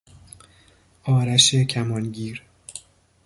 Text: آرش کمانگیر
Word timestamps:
آرش 1.03 1.55
کمانگیر 1.55 2.41